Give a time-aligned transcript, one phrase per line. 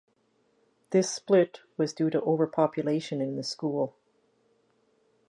[0.89, 3.93] This split was due to over-population in the school.